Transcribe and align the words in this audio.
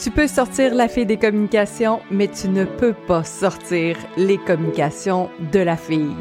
Tu 0.00 0.12
peux 0.12 0.28
sortir 0.28 0.76
la 0.76 0.86
fille 0.86 1.06
des 1.06 1.16
communications, 1.16 1.98
mais 2.08 2.28
tu 2.28 2.48
ne 2.48 2.64
peux 2.64 2.92
pas 2.92 3.24
sortir 3.24 3.96
les 4.16 4.38
communications 4.38 5.28
de 5.52 5.58
la 5.58 5.76
fille. 5.76 6.14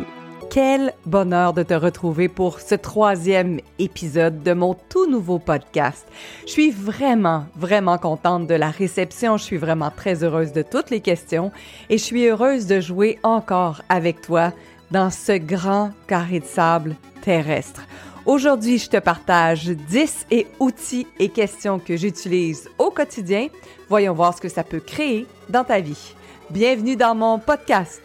Quel 0.50 0.94
bonheur 1.06 1.54
de 1.54 1.62
te 1.62 1.76
retrouver 1.76 2.28
pour 2.28 2.60
ce 2.60 2.74
troisième 2.74 3.60
épisode 3.78 4.42
de 4.42 4.54
mon 4.54 4.74
tout 4.74 5.08
nouveau 5.08 5.38
podcast. 5.38 6.08
Je 6.48 6.54
suis 6.54 6.72
vraiment, 6.72 7.46
vraiment 7.56 8.00
contente 8.00 8.48
de 8.48 8.56
la 8.56 8.72
réception. 8.72 9.38
Je 9.38 9.44
suis 9.44 9.58
vraiment 9.58 9.92
très 9.96 10.24
heureuse 10.24 10.54
de 10.54 10.64
toutes 10.64 10.90
les 10.90 11.02
questions 11.02 11.52
et 11.92 12.00
je 12.00 12.04
suis 12.04 12.26
heureuse 12.26 12.66
de 12.66 12.80
jouer 12.80 13.20
encore 13.22 13.84
avec 13.90 14.22
toi 14.22 14.54
dans 14.90 15.12
ce 15.12 15.38
grand 15.38 15.92
carré 16.08 16.40
de 16.40 16.46
sable 16.46 16.96
terrestre. 17.22 17.84
Aujourd'hui, 18.28 18.78
je 18.78 18.90
te 18.90 18.98
partage 18.98 19.68
10 19.70 20.26
et 20.32 20.48
outils 20.60 21.08
et 21.18 21.30
questions 21.30 21.80
que 21.80 21.96
j'utilise 21.96 22.70
au 22.78 22.92
quotidien. 22.92 23.48
Voyons 23.88 24.14
voir 24.14 24.36
ce 24.36 24.42
que 24.42 24.50
ça 24.50 24.66
peut 24.66 24.82
créer 24.82 25.26
dans 25.48 25.64
ta 25.64 25.80
vie. 25.80 26.14
Bienvenue 26.50 26.98
dans 26.98 27.16
mon 27.16 27.40
podcast 27.40 28.02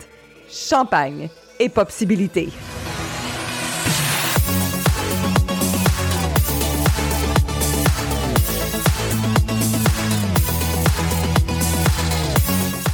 Champagne 0.48 1.28
et 1.58 1.68
Possibilités. 1.68 2.50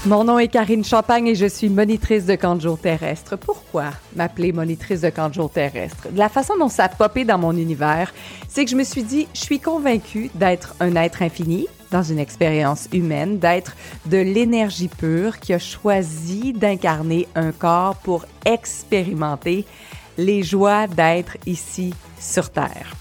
Mon 0.09 0.25
nom 0.25 0.39
est 0.39 0.48
Karine 0.48 0.87
Champagne 0.87 1.27
et 1.27 1.35
je 1.35 1.45
suis 1.45 1.69
monitrice 1.69 2.25
de 2.25 2.35
camp 2.35 2.57
terrestre. 2.80 3.37
Pourquoi 3.37 3.91
m'appeler 4.17 4.53
monitrice 4.53 5.03
de 5.03 5.11
camp 5.11 5.29
de 5.29 5.48
terrestre? 5.48 6.11
De 6.11 6.17
la 6.17 6.31
façon 6.31 6.57
dont 6.59 6.71
ça 6.71 6.84
a 6.84 6.89
popé 6.89 7.27
dans 7.27 7.37
mon 7.37 7.55
univers, 7.55 8.15
c'est 8.48 8.65
que 8.65 8.70
je 8.70 8.77
me 8.77 8.84
suis 8.84 9.03
dit, 9.03 9.28
je 9.34 9.41
suis 9.41 9.61
convaincue 9.61 10.31
d'être 10.34 10.75
un 10.81 10.97
être 10.97 11.20
infini 11.20 11.67
dans 11.91 12.03
une 12.03 12.19
expérience 12.19 12.89
humaine, 12.95 13.39
d'être 13.39 13.77
de 14.06 14.17
l'énergie 14.17 14.89
pure 14.89 15.41
qui 15.41 15.53
a 15.53 15.59
choisi 15.59 16.55
d'incarner 16.55 17.28
un 17.34 17.53
corps 17.53 17.97
pour 17.97 18.25
expérimenter 18.47 19.67
les 20.17 20.43
joies 20.43 20.87
d'être 20.87 21.37
ici 21.45 21.93
sur 22.19 22.48
Terre. 22.48 22.97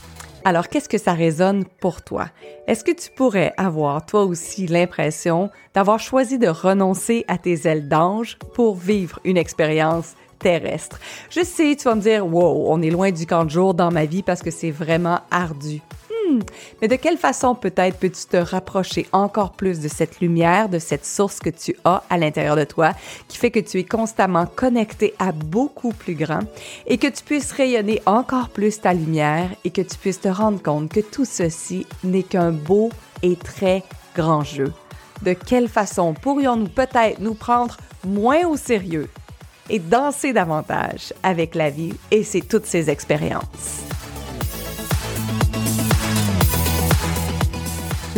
Alors, 0.48 0.70
qu'est-ce 0.70 0.88
que 0.88 0.98
ça 0.98 1.12
résonne 1.12 1.66
pour 1.66 2.02
toi? 2.02 2.30
Est-ce 2.68 2.86
que 2.86 2.94
tu 2.94 3.10
pourrais 3.12 3.54
avoir, 3.58 4.06
toi 4.06 4.24
aussi, 4.24 4.66
l'impression 4.66 5.50
d'avoir 5.74 6.00
choisi 6.00 6.40
de 6.40 6.48
renoncer 6.48 7.26
à 7.28 7.38
tes 7.38 7.68
ailes 7.68 7.90
d'ange 7.90 8.38
pour 8.54 8.78
vivre 8.78 9.20
une 9.26 9.36
expérience 9.36 10.14
terrestre? 10.40 11.02
Je 11.30 11.44
sais, 11.44 11.76
tu 11.76 11.84
vas 11.84 11.96
me 11.96 12.02
dire, 12.02 12.26
wow, 12.26 12.64
on 12.70 12.82
est 12.82 12.90
loin 12.90 13.12
du 13.12 13.26
camp 13.26 13.44
de 13.44 13.50
jour 13.50 13.74
dans 13.74 13.92
ma 13.92 14.06
vie 14.06 14.24
parce 14.24 14.42
que 14.42 14.50
c'est 14.50 14.72
vraiment 14.72 15.20
ardu. 15.32 15.82
Hmm. 16.28 16.40
Mais 16.82 16.88
de 16.88 16.96
quelle 16.96 17.18
façon 17.18 17.56
peut-être 17.56 17.98
peux-tu 17.98 18.26
te 18.26 18.38
rapprocher 18.38 19.08
encore 19.12 19.52
plus 19.54 19.80
de 19.80 19.88
cette 19.88 20.20
lumière, 20.20 20.68
de 20.68 20.80
cette 20.80 21.06
source 21.06 21.40
que 21.40 21.50
tu 21.50 21.76
as 21.86 22.04
à 22.10 22.18
l'intérieur 22.18 22.56
de 22.56 22.64
toi, 22.66 22.92
qui 23.28 23.38
fait 23.38 23.52
que 23.52 23.60
tu 23.60 23.80
es 23.80 23.84
constamment 23.84 24.46
connecté 24.46 25.14
à 25.20 25.32
beaucoup 25.32 25.94
plus 25.94 26.16
grand 26.16 26.42
et 26.86 26.98
que 26.98 27.08
tu 27.08 27.24
puisses 27.24 27.52
rayonner 27.52 28.02
encore 28.06 28.50
plus 28.50 28.82
ta 28.82 28.94
lumière 28.94 29.50
et 29.64 29.70
que 29.70 29.82
tu 29.82 29.96
puisses 29.98 30.22
te 30.22 30.28
rendre 30.28 30.62
compte 30.62 30.92
que 30.92 31.00
tout 31.00 31.26
ceci 31.26 31.86
n'est 32.04 32.24
qu'un 32.24 32.52
beau 32.52 32.90
et 33.24 33.36
très 33.36 33.84
grand 34.16 34.44
jeu? 34.44 34.74
De 35.22 35.34
quelle 35.34 35.70
façon 35.70 36.14
pourrions-nous 36.14 36.70
peut-être 36.70 37.20
nous 37.20 37.36
prendre 37.36 37.78
moins 38.06 38.46
au 38.48 38.58
sérieux 38.58 39.08
et 39.70 39.80
danser 39.80 40.34
davantage 40.34 41.14
avec 41.24 41.56
la 41.56 41.70
vie 41.70 41.94
et 42.12 42.24
c'est 42.24 42.42
toutes 42.42 42.66
ces 42.66 42.90
expériences? 42.90 43.87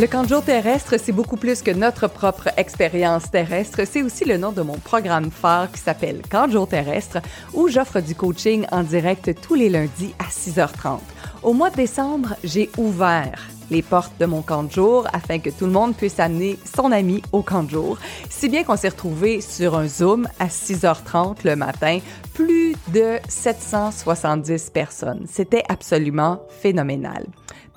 Le 0.00 0.06
camp 0.06 0.22
de 0.22 0.28
jour 0.28 0.42
terrestre, 0.42 0.94
c'est 0.98 1.12
beaucoup 1.12 1.36
plus 1.36 1.60
que 1.60 1.70
notre 1.70 2.08
propre 2.08 2.48
expérience 2.56 3.30
terrestre. 3.30 3.82
C'est 3.84 4.00
aussi 4.00 4.24
le 4.24 4.38
nom 4.38 4.50
de 4.50 4.62
mon 4.62 4.78
programme 4.78 5.30
phare 5.30 5.70
qui 5.70 5.78
s'appelle 5.78 6.22
Camp 6.30 6.50
jour 6.50 6.66
terrestre, 6.66 7.18
où 7.52 7.68
j'offre 7.68 8.00
du 8.00 8.14
coaching 8.14 8.64
en 8.72 8.82
direct 8.82 9.38
tous 9.42 9.56
les 9.56 9.68
lundis 9.68 10.14
à 10.18 10.30
6h30. 10.30 11.00
Au 11.42 11.52
mois 11.52 11.68
de 11.68 11.76
décembre, 11.76 12.34
j'ai 12.42 12.70
ouvert 12.78 13.50
les 13.70 13.82
portes 13.82 14.18
de 14.18 14.24
mon 14.24 14.40
camp 14.40 14.62
de 14.62 14.72
jour 14.72 15.06
afin 15.12 15.38
que 15.38 15.50
tout 15.50 15.66
le 15.66 15.72
monde 15.72 15.94
puisse 15.94 16.18
amener 16.18 16.58
son 16.64 16.92
ami 16.92 17.22
au 17.32 17.42
camp 17.42 17.64
de 17.64 17.70
jour. 17.70 17.98
Si 18.30 18.48
bien 18.48 18.64
qu'on 18.64 18.78
s'est 18.78 18.88
retrouvé 18.88 19.42
sur 19.42 19.76
un 19.76 19.86
Zoom 19.86 20.26
à 20.38 20.46
6h30 20.46 21.44
le 21.44 21.56
matin, 21.56 21.98
plus 22.32 22.74
de 22.94 23.18
770 23.28 24.70
personnes. 24.70 25.26
C'était 25.30 25.64
absolument 25.68 26.40
phénoménal. 26.62 27.26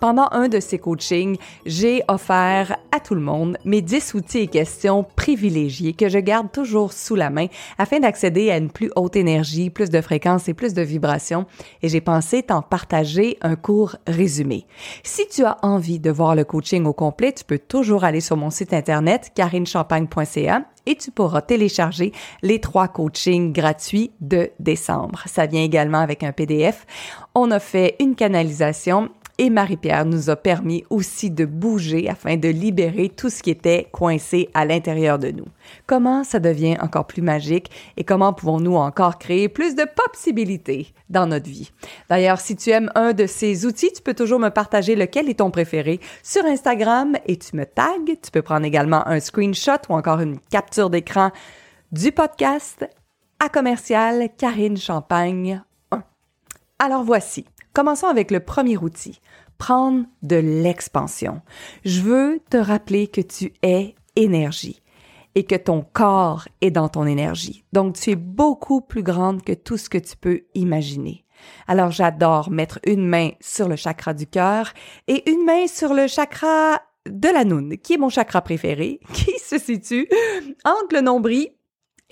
Pendant 0.04 0.28
un 0.34 0.50
de 0.50 0.60
ces 0.60 0.80
coachings, 0.80 1.38
j'ai 1.66 2.04
offert 2.10 2.76
à 2.92 3.00
tout 3.00 3.16
le 3.16 3.22
monde 3.22 3.58
mes 3.64 3.82
10 3.82 4.16
outils 4.16 4.40
et 4.40 4.48
questions 4.48 5.06
privilégiés 5.16 5.94
que 5.94 6.10
je 6.10 6.18
garde 6.20 6.52
toujours 6.52 6.92
sous 6.92 7.16
la 7.16 7.30
main 7.30 7.46
afin 7.78 8.02
d'accéder 8.02 8.52
à 8.52 8.58
une 8.58 8.70
plus 8.70 8.92
haute 8.98 9.16
énergie, 9.16 9.70
plus 9.70 9.90
de 9.90 10.02
fréquence 10.02 10.50
et 10.50 10.54
plus 10.54 10.74
de 10.74 10.82
vibrations. 10.82 11.46
Et 11.82 11.88
j'ai 11.88 12.02
pensé 12.02 12.44
t'en 12.44 12.62
partager 12.62 13.38
un 13.40 13.56
court 13.56 13.96
résumé. 14.06 14.66
Si 15.04 15.26
tu 15.30 15.46
as 15.46 15.58
envie 15.62 16.00
de 16.00 16.12
voir 16.12 16.36
le 16.36 16.44
coaching 16.44 16.84
au 16.84 16.92
complet, 16.92 17.32
tu 17.32 17.46
peux 17.46 17.58
toujours 17.58 18.04
aller 18.04 18.20
sur 18.20 18.36
mon 18.36 18.50
site 18.50 18.74
internet 18.74 19.32
carinechampagne.ca 19.34 20.66
et 20.86 20.98
tu 20.98 21.12
pourras 21.12 21.42
télécharger 21.42 22.12
les 22.42 22.60
trois 22.60 22.90
coachings 22.90 23.54
gratuits 23.54 24.12
de 24.20 24.52
décembre. 24.60 25.24
Ça 25.28 25.46
vient 25.46 25.64
également 25.64 26.00
avec 26.00 26.24
un 26.24 26.34
PDF. 26.34 26.86
On 27.36 27.52
a 27.52 27.62
fait 27.62 27.96
une 28.02 28.16
canalisation 28.16 29.10
et 29.38 29.50
Marie-Pierre 29.50 30.06
nous 30.06 30.30
a 30.30 30.36
permis 30.36 30.84
aussi 30.90 31.32
de 31.32 31.46
bouger 31.46 32.08
afin 32.10 32.38
de 32.38 32.50
libérer 32.50 33.10
tout 33.10 33.30
ce 33.30 33.42
qui 33.42 33.50
était 33.50 33.88
coincé 33.92 34.50
à 34.54 34.66
l'intérieur 34.66 35.18
de 35.18 35.32
nous. 35.32 35.46
Comment 35.88 36.24
ça 36.24 36.40
devient 36.40 36.78
encore 36.80 37.08
plus 37.08 37.22
magique 37.22 37.72
et 37.98 38.04
comment 38.04 38.34
pouvons-nous 38.34 38.76
encore 38.76 39.18
créer 39.18 39.50
plus 39.50 39.76
de 39.76 39.86
possibilités 40.06 40.94
dans 41.10 41.26
notre 41.26 41.50
vie? 41.50 41.72
D'ailleurs, 42.10 42.40
si 42.40 42.56
tu 42.56 42.70
aimes 42.70 42.92
un 42.96 43.14
de 43.14 43.26
ces 43.26 43.66
outils, 43.66 43.92
tu 43.92 44.02
peux 44.04 44.14
toujours 44.14 44.40
me 44.40 44.50
partager 44.50 44.96
lequel 44.96 45.30
est 45.30 45.40
ton 45.40 45.50
préféré 45.50 46.00
sur 46.22 46.46
Instagram 46.46 47.16
et 47.26 47.38
tu 47.38 47.56
me 47.56 47.66
tags. 47.66 47.92
Tu 48.06 48.32
peux 48.32 48.44
prendre 48.44 48.66
également 48.66 49.08
un 49.08 49.20
screenshot 49.20 49.82
ou 49.90 49.94
encore 49.94 50.20
une 50.20 50.40
capture 50.52 50.90
d'écran 50.90 51.32
du 51.92 52.12
podcast 52.12 52.88
à 53.40 53.50
commercial 53.50 54.30
Karine 54.38 54.78
Champagne 54.78 55.62
1. 55.64 55.73
Alors 56.86 57.06
voici. 57.06 57.46
Commençons 57.72 58.08
avec 58.08 58.30
le 58.30 58.42
premier 58.42 58.76
outil, 58.76 59.22
prendre 59.58 60.04
de 60.22 60.36
l'expansion. 60.36 61.40
Je 61.86 62.02
veux 62.02 62.42
te 62.50 62.58
rappeler 62.58 63.08
que 63.08 63.22
tu 63.22 63.54
es 63.64 63.96
énergie 64.18 64.82
et 65.34 65.46
que 65.46 65.56
ton 65.56 65.82
corps 65.94 66.46
est 66.60 66.72
dans 66.72 66.90
ton 66.90 67.06
énergie. 67.06 67.64
Donc 67.72 67.96
tu 67.96 68.10
es 68.10 68.18
beaucoup 68.18 68.82
plus 68.82 69.02
grande 69.02 69.44
que 69.44 69.54
tout 69.54 69.78
ce 69.78 69.90
que 69.90 69.98
tu 69.98 70.18
peux 70.18 70.42
imaginer. 70.56 71.24
Alors 71.68 71.92
j'adore 71.92 72.52
mettre 72.52 72.80
une 72.86 73.08
main 73.08 73.30
sur 73.40 73.70
le 73.70 73.78
chakra 73.78 74.14
du 74.14 74.28
cœur 74.28 74.74
et 75.08 75.32
une 75.32 75.46
main 75.46 75.68
sur 75.68 75.94
le 75.94 76.08
chakra 76.08 76.82
de 77.10 77.30
la 77.30 77.46
noune, 77.46 77.78
qui 77.78 77.94
est 77.94 77.98
mon 77.98 78.10
chakra 78.10 78.42
préféré, 78.42 79.00
qui 79.14 79.40
se 79.40 79.58
situe 79.58 80.10
entre 80.66 80.96
le 80.96 81.00
nombril 81.02 81.48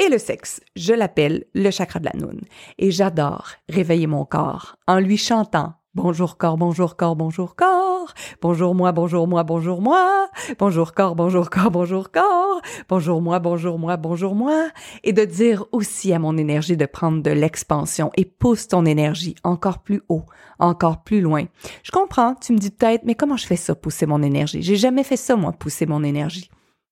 et 0.02 0.10
le 0.10 0.18
sexe, 0.18 0.62
je 0.76 0.94
l'appelle 0.94 1.46
le 1.54 1.70
chakra 1.70 2.00
de 2.00 2.06
la 2.06 2.20
noune. 2.20 2.42
Et 2.80 2.92
j'adore 2.92 3.52
réveiller 3.70 4.08
mon 4.08 4.26
corps 4.26 4.76
en 4.88 5.00
lui 5.00 5.18
chantant 5.18 5.76
Bonjour 5.94 6.38
corps, 6.38 6.58
bonjour 6.58 6.96
corps, 6.96 7.18
bonjour 7.18 7.58
corps. 7.58 8.14
Bonjour 8.42 8.74
moi, 8.74 8.94
bonjour 8.94 9.28
moi, 9.28 9.44
bonjour 9.44 9.82
moi. 9.82 10.30
Bonjour 10.58 10.94
corps, 10.94 11.16
bonjour 11.16 11.50
corps, 11.50 11.70
bonjour 11.70 12.12
corps. 12.12 12.62
Bonjour 12.88 13.22
moi, 13.22 13.40
bonjour 13.40 13.78
moi, 13.78 13.98
bonjour 13.98 14.34
moi. 14.34 14.70
Et 15.04 15.12
de 15.12 15.26
dire 15.26 15.66
aussi 15.74 16.14
à 16.14 16.20
mon 16.20 16.38
énergie 16.38 16.78
de 16.78 16.86
prendre 16.86 17.22
de 17.22 17.32
l'expansion 17.32 18.10
et 18.16 18.24
pousse 18.24 18.70
ton 18.70 18.86
énergie 18.86 19.36
encore 19.44 19.80
plus 19.80 20.02
haut, 20.08 20.24
encore 20.60 21.04
plus 21.04 21.20
loin. 21.20 21.44
Je 21.84 21.92
comprends, 21.92 22.36
tu 22.36 22.54
me 22.54 22.58
dis 22.58 22.72
peut-être, 22.72 23.04
mais 23.04 23.16
comment 23.16 23.36
je 23.36 23.46
fais 23.46 23.58
ça, 23.58 23.76
pousser 23.76 24.06
mon 24.06 24.24
énergie? 24.24 24.62
J'ai 24.62 24.78
jamais 24.78 25.04
fait 25.04 25.18
ça, 25.18 25.36
moi, 25.36 25.52
pousser 25.52 25.86
mon 25.86 26.06
énergie. 26.06 26.50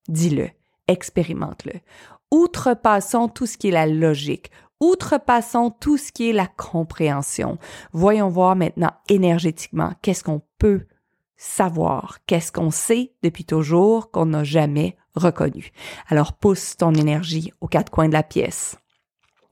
Dis-le, 0.10 0.50
expérimente-le 0.90 1.80
outrepassons 2.32 3.28
tout 3.28 3.46
ce 3.46 3.58
qui 3.58 3.70
est 3.70 3.72
la 3.72 3.88
logique, 3.88 4.52
outrepassons 4.80 5.72
tout 5.72 5.98
ce 5.98 6.12
qui 6.12 6.30
est 6.30 6.34
la 6.34 6.48
compréhension. 6.48 7.58
Voyons 7.92 8.30
voir 8.30 8.56
maintenant 8.56 8.92
énergétiquement 9.10 9.94
qu'est-ce 10.02 10.24
qu'on 10.24 10.42
peut 10.58 10.86
savoir, 11.38 12.20
qu'est-ce 12.28 12.52
qu'on 12.52 12.72
sait 12.72 13.14
depuis 13.24 13.46
toujours 13.46 14.12
qu'on 14.12 14.28
n'a 14.28 14.44
jamais 14.44 14.98
reconnu. 15.16 15.72
Alors 16.08 16.34
pousse 16.34 16.78
ton 16.78 16.94
énergie 16.94 17.54
aux 17.62 17.68
quatre 17.68 17.92
coins 17.92 18.10
de 18.10 18.14
la 18.14 18.24
pièce, 18.24 18.78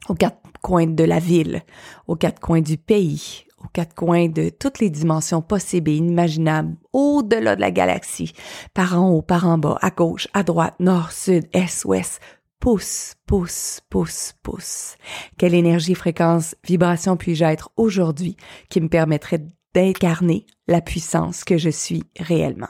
aux 0.09 0.15
quatre 0.15 0.39
coins 0.61 0.87
de 0.87 1.03
la 1.03 1.19
ville, 1.19 1.63
aux 2.07 2.15
quatre 2.15 2.39
coins 2.39 2.61
du 2.61 2.77
pays, 2.77 3.45
aux 3.63 3.69
quatre 3.69 3.95
coins 3.95 4.27
de 4.27 4.49
toutes 4.49 4.79
les 4.79 4.89
dimensions 4.89 5.41
possibles 5.41 5.89
et 5.91 5.95
inimaginables, 5.95 6.75
au-delà 6.93 7.55
de 7.55 7.61
la 7.61 7.71
galaxie, 7.71 8.33
par 8.73 9.01
en 9.01 9.09
haut, 9.09 9.21
par 9.21 9.47
en 9.47 9.57
bas, 9.57 9.77
à 9.81 9.89
gauche, 9.89 10.27
à 10.33 10.43
droite, 10.43 10.75
nord, 10.79 11.11
sud, 11.11 11.47
est, 11.53 11.85
ouest, 11.85 12.21
pousse, 12.59 13.15
pousse, 13.25 13.81
pousse, 13.89 14.33
pousse. 14.43 14.95
Quelle 15.37 15.53
énergie, 15.53 15.95
fréquence, 15.95 16.55
vibration 16.65 17.17
puis-je 17.17 17.45
être 17.45 17.71
aujourd'hui 17.77 18.35
qui 18.69 18.81
me 18.81 18.89
permettrait 18.89 19.45
d'incarner 19.73 20.45
la 20.67 20.81
puissance 20.81 21.43
que 21.43 21.57
je 21.57 21.69
suis 21.69 22.03
réellement? 22.19 22.67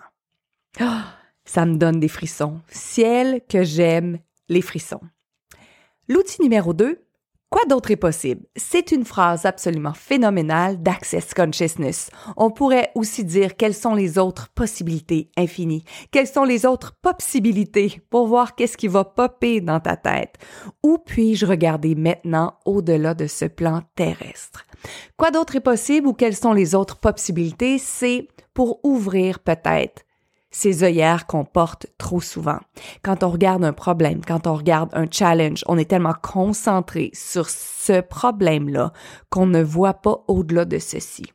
Oh, 0.81 1.01
Ça 1.45 1.65
me 1.65 1.77
donne 1.77 1.99
des 1.99 2.07
frissons. 2.07 2.61
Ciel 2.69 3.41
que 3.47 3.63
j'aime 3.63 4.19
les 4.49 4.61
frissons. 4.61 5.01
L'outil 6.07 6.41
numéro 6.41 6.73
2, 6.73 7.06
Quoi 7.49 7.61
d'autre 7.69 7.91
est 7.91 7.95
possible? 7.95 8.45
C'est 8.57 8.91
une 8.91 9.05
phrase 9.05 9.45
absolument 9.45 9.93
phénoménale 9.93 10.83
d'Access 10.83 11.33
Consciousness. 11.33 12.09
On 12.35 12.51
pourrait 12.51 12.91
aussi 12.93 13.23
dire 13.23 13.55
quelles 13.55 13.73
sont 13.73 13.95
les 13.95 14.17
autres 14.17 14.49
possibilités 14.49 15.31
infinies, 15.37 15.85
quelles 16.11 16.27
sont 16.27 16.43
les 16.43 16.65
autres 16.65 16.97
possibilités 17.01 18.01
pour 18.09 18.27
voir 18.27 18.53
qu'est-ce 18.53 18.75
qui 18.75 18.89
va 18.89 19.05
popper 19.05 19.61
dans 19.61 19.79
ta 19.79 19.95
tête? 19.95 20.35
Où 20.83 20.97
puis-je 20.97 21.45
regarder 21.45 21.95
maintenant 21.95 22.55
au-delà 22.65 23.13
de 23.13 23.27
ce 23.27 23.45
plan 23.45 23.81
terrestre? 23.95 24.65
Quoi 25.15 25.31
d'autre 25.31 25.55
est 25.55 25.61
possible 25.61 26.07
ou 26.07 26.13
quelles 26.13 26.35
sont 26.35 26.53
les 26.53 26.75
autres 26.75 26.97
possibilités? 26.97 27.77
C'est 27.77 28.27
pour 28.53 28.81
ouvrir 28.83 29.39
peut-être 29.39 30.03
ces 30.51 30.83
œillères 30.83 31.27
qu'on 31.27 31.45
porte 31.45 31.87
trop 31.97 32.21
souvent. 32.21 32.59
Quand 33.03 33.23
on 33.23 33.29
regarde 33.29 33.63
un 33.63 33.73
problème, 33.73 34.21
quand 34.25 34.47
on 34.47 34.55
regarde 34.55 34.89
un 34.93 35.05
challenge, 35.09 35.63
on 35.67 35.77
est 35.77 35.89
tellement 35.89 36.15
concentré 36.21 37.11
sur 37.13 37.49
ce 37.49 38.01
problème-là 38.01 38.93
qu'on 39.29 39.45
ne 39.45 39.61
voit 39.61 39.95
pas 39.95 40.23
au-delà 40.27 40.65
de 40.65 40.79
ceci. 40.79 41.25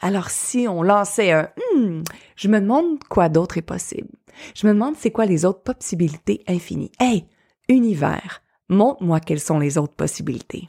Alors 0.00 0.30
si 0.30 0.66
on 0.68 0.82
lançait 0.82 1.32
un 1.32 1.48
hmm, 1.74 2.02
je 2.36 2.48
me 2.48 2.60
demande 2.60 3.02
quoi 3.08 3.28
d'autre 3.28 3.58
est 3.58 3.62
possible. 3.62 4.08
Je 4.54 4.66
me 4.66 4.74
demande 4.74 4.94
c'est 4.98 5.10
quoi 5.10 5.26
les 5.26 5.44
autres 5.44 5.62
possibilités 5.62 6.42
infinies. 6.46 6.92
Hey, 7.00 7.26
univers, 7.68 8.42
montre-moi 8.68 9.20
quelles 9.20 9.40
sont 9.40 9.58
les 9.58 9.78
autres 9.78 9.94
possibilités. 9.94 10.66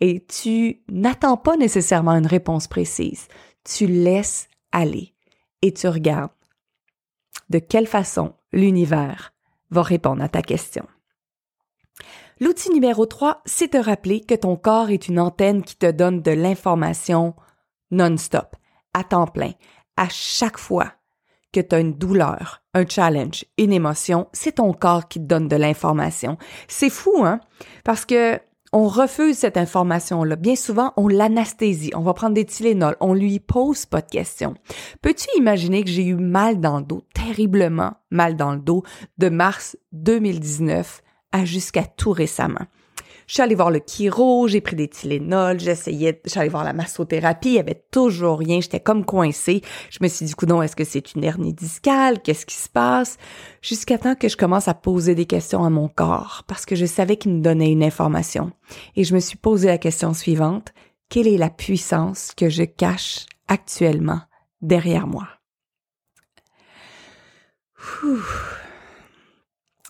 Et 0.00 0.24
tu 0.24 0.82
n'attends 0.88 1.36
pas 1.36 1.56
nécessairement 1.56 2.12
une 2.12 2.26
réponse 2.26 2.66
précise. 2.66 3.28
Tu 3.64 3.86
laisses 3.86 4.48
aller 4.72 5.14
et 5.60 5.72
tu 5.72 5.86
regardes 5.86 6.30
de 7.50 7.58
quelle 7.58 7.86
façon 7.86 8.34
l'univers 8.52 9.32
va 9.70 9.82
répondre 9.82 10.22
à 10.22 10.28
ta 10.28 10.42
question? 10.42 10.86
L'outil 12.40 12.70
numéro 12.70 13.06
3, 13.06 13.42
c'est 13.44 13.68
te 13.68 13.76
rappeler 13.76 14.20
que 14.20 14.34
ton 14.34 14.56
corps 14.56 14.90
est 14.90 15.08
une 15.08 15.20
antenne 15.20 15.62
qui 15.62 15.76
te 15.76 15.90
donne 15.90 16.22
de 16.22 16.32
l'information 16.32 17.34
non-stop, 17.90 18.56
à 18.94 19.04
temps 19.04 19.26
plein, 19.26 19.52
à 19.96 20.08
chaque 20.08 20.58
fois 20.58 20.92
que 21.52 21.60
tu 21.60 21.74
as 21.74 21.80
une 21.80 21.94
douleur, 21.94 22.62
un 22.74 22.86
challenge, 22.86 23.44
une 23.58 23.72
émotion, 23.72 24.28
c'est 24.32 24.56
ton 24.56 24.72
corps 24.72 25.06
qui 25.06 25.20
te 25.20 25.26
donne 25.26 25.48
de 25.48 25.56
l'information. 25.56 26.38
C'est 26.66 26.90
fou, 26.90 27.24
hein? 27.24 27.40
Parce 27.84 28.06
que 28.06 28.40
on 28.72 28.88
refuse 28.88 29.36
cette 29.36 29.56
information-là. 29.56 30.36
Bien 30.36 30.56
souvent, 30.56 30.92
on 30.96 31.08
l'anesthésie. 31.08 31.92
On 31.94 32.00
va 32.00 32.14
prendre 32.14 32.34
des 32.34 32.44
Tylenol. 32.44 32.96
On 33.00 33.12
lui 33.14 33.38
pose 33.38 33.86
pas 33.86 34.00
de 34.00 34.10
questions. 34.10 34.54
Peux-tu 35.02 35.28
imaginer 35.36 35.84
que 35.84 35.90
j'ai 35.90 36.06
eu 36.06 36.14
mal 36.14 36.60
dans 36.60 36.78
le 36.78 36.84
dos, 36.84 37.02
terriblement 37.14 37.94
mal 38.10 38.36
dans 38.36 38.52
le 38.52 38.60
dos, 38.60 38.82
de 39.18 39.28
mars 39.28 39.76
2019 39.92 41.02
à 41.32 41.44
jusqu'à 41.44 41.84
tout 41.84 42.12
récemment? 42.12 42.66
Je 43.26 43.34
suis 43.34 43.42
allée 43.42 43.54
voir 43.54 43.70
le 43.70 43.80
chiro, 43.86 44.48
j'ai 44.48 44.60
pris 44.60 44.76
des 44.76 44.88
Tylenol, 44.88 45.60
j'essayais, 45.60 46.20
j'allais 46.26 46.48
voir 46.48 46.64
la 46.64 46.72
massothérapie, 46.72 47.50
il 47.50 47.54
y 47.54 47.58
avait 47.58 47.84
toujours 47.90 48.38
rien, 48.38 48.60
j'étais 48.60 48.80
comme 48.80 49.04
coincée. 49.04 49.62
Je 49.90 49.98
me 50.00 50.08
suis 50.08 50.26
dit, 50.26 50.34
non, 50.46 50.62
est-ce 50.62 50.76
que 50.76 50.84
c'est 50.84 51.14
une 51.14 51.24
hernie 51.24 51.54
discale? 51.54 52.20
Qu'est-ce 52.20 52.46
qui 52.46 52.56
se 52.56 52.68
passe? 52.68 53.18
Jusqu'à 53.62 53.98
temps 53.98 54.14
que 54.14 54.28
je 54.28 54.36
commence 54.36 54.68
à 54.68 54.74
poser 54.74 55.14
des 55.14 55.26
questions 55.26 55.64
à 55.64 55.70
mon 55.70 55.88
corps, 55.88 56.44
parce 56.46 56.66
que 56.66 56.74
je 56.74 56.86
savais 56.86 57.16
qu'il 57.16 57.32
me 57.32 57.42
donnait 57.42 57.72
une 57.72 57.84
information. 57.84 58.52
Et 58.96 59.04
je 59.04 59.14
me 59.14 59.20
suis 59.20 59.38
posé 59.38 59.68
la 59.68 59.78
question 59.78 60.14
suivante. 60.14 60.72
Quelle 61.08 61.28
est 61.28 61.38
la 61.38 61.50
puissance 61.50 62.32
que 62.36 62.48
je 62.48 62.64
cache 62.64 63.26
actuellement 63.48 64.20
derrière 64.60 65.06
moi? 65.06 65.28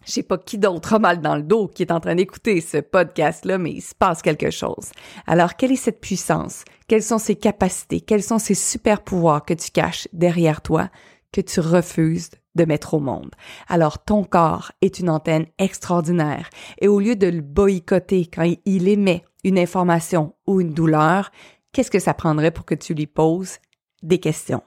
Je 0.05 0.13
sais 0.13 0.23
pas 0.23 0.39
qui 0.39 0.59
d'autre 0.59 0.95
a 0.95 0.99
mal 0.99 1.21
dans 1.21 1.37
le 1.37 1.43
dos 1.43 1.69
qui 1.69 1.83
est 1.83 1.93
en 1.93 2.01
train 2.01 2.15
d'écouter 2.15 2.61
ce 2.61 2.79
podcast-là, 2.79 3.59
mais 3.59 3.73
il 3.73 3.83
se 3.83 3.95
passe 3.95 4.23
quelque 4.23 4.51
chose. 4.51 4.91
Alors, 5.27 5.57
quelle 5.57 5.73
est 5.73 5.77
cette 5.77 6.01
puissance? 6.01 6.65
Quelles 6.89 7.03
sont 7.03 7.19
ces 7.19 7.37
capacités? 7.37 8.01
Quels 8.01 8.23
sont 8.23 8.39
ces 8.39 8.55
super 8.55 9.03
pouvoirs 9.03 9.45
que 9.45 9.55
tu 9.55 9.71
caches 9.71 10.09
derrière 10.13 10.61
toi, 10.61 10.91
que 11.31 11.41
tu 11.41 11.61
refuses 11.61 12.31
de 12.55 12.65
mettre 12.65 12.95
au 12.95 13.01
monde? 13.01 13.31
Alors, 13.69 14.05
ton 14.05 14.25
corps 14.25 14.73
est 14.81 14.99
une 14.99 15.11
antenne 15.11 15.47
extraordinaire 15.59 16.51
et 16.81 16.89
au 16.89 16.99
lieu 16.99 17.15
de 17.15 17.29
le 17.29 17.41
boycotter 17.41 18.27
quand 18.27 18.51
il 18.65 18.89
émet 18.89 19.25
une 19.45 19.59
information 19.59 20.35
ou 20.47 20.61
une 20.61 20.75
douleur, 20.75 21.31
qu'est-ce 21.73 21.91
que 21.91 21.99
ça 21.99 22.15
prendrait 22.15 22.51
pour 22.51 22.65
que 22.65 22.75
tu 22.75 22.95
lui 22.95 23.07
poses 23.07 23.59
des 24.03 24.19
questions? 24.19 24.63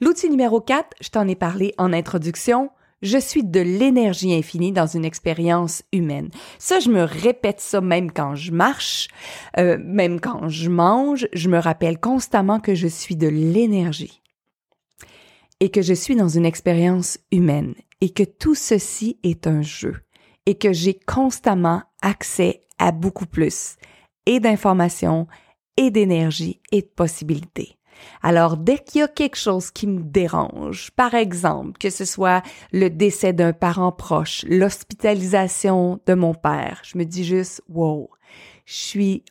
L'outil 0.00 0.28
numéro 0.28 0.60
4, 0.60 0.96
je 1.00 1.08
t'en 1.08 1.26
ai 1.28 1.36
parlé 1.36 1.72
en 1.78 1.92
introduction, 1.92 2.70
je 3.02 3.18
suis 3.18 3.44
de 3.44 3.60
l'énergie 3.60 4.32
infinie 4.34 4.72
dans 4.72 4.86
une 4.86 5.04
expérience 5.04 5.82
humaine. 5.92 6.30
Ça, 6.58 6.78
je 6.80 6.88
me 6.88 7.02
répète 7.02 7.60
ça 7.60 7.80
même 7.80 8.10
quand 8.10 8.34
je 8.34 8.52
marche, 8.52 9.08
euh, 9.58 9.76
même 9.84 10.20
quand 10.20 10.48
je 10.48 10.70
mange, 10.70 11.26
je 11.32 11.48
me 11.48 11.58
rappelle 11.58 11.98
constamment 11.98 12.60
que 12.60 12.74
je 12.74 12.88
suis 12.88 13.16
de 13.16 13.28
l'énergie 13.28 14.22
et 15.60 15.70
que 15.70 15.82
je 15.82 15.94
suis 15.94 16.16
dans 16.16 16.28
une 16.28 16.46
expérience 16.46 17.18
humaine 17.30 17.74
et 18.00 18.10
que 18.10 18.24
tout 18.24 18.54
ceci 18.54 19.18
est 19.22 19.46
un 19.46 19.62
jeu 19.62 19.96
et 20.46 20.56
que 20.56 20.72
j'ai 20.72 20.94
constamment 20.94 21.82
accès 22.00 22.64
à 22.78 22.92
beaucoup 22.92 23.26
plus 23.26 23.76
et 24.26 24.40
d'informations 24.40 25.26
et 25.76 25.90
d'énergie 25.90 26.60
et 26.70 26.82
de 26.82 26.86
possibilités. 26.86 27.76
Alors, 28.22 28.56
dès 28.56 28.78
qu'il 28.78 29.00
y 29.00 29.04
a 29.04 29.08
quelque 29.08 29.36
chose 29.36 29.70
qui 29.70 29.86
me 29.86 30.02
dérange, 30.02 30.90
par 30.92 31.14
exemple, 31.14 31.78
que 31.78 31.90
ce 31.90 32.04
soit 32.04 32.42
le 32.72 32.88
décès 32.88 33.32
d'un 33.32 33.52
parent 33.52 33.92
proche, 33.92 34.44
l'hospitalisation 34.48 36.00
de 36.06 36.14
mon 36.14 36.34
père, 36.34 36.80
je 36.84 36.98
me 36.98 37.04
dis 37.04 37.24
juste, 37.24 37.62
wow, 37.68 38.10
je 38.64 38.74
suis 38.74 39.24